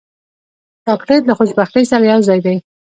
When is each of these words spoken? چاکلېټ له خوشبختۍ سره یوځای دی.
چاکلېټ 0.85 1.23
له 1.27 1.33
خوشبختۍ 1.39 1.83
سره 1.91 2.03
یوځای 2.11 2.39
دی. 2.45 2.55